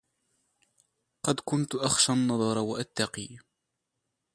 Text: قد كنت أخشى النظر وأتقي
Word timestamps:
قد 1.25 1.39
كنت 1.39 1.75
أخشى 1.75 2.13
النظر 2.13 2.57
وأتقي 2.57 3.37